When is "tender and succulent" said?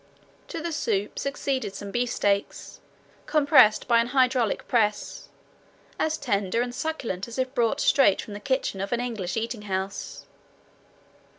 6.17-7.27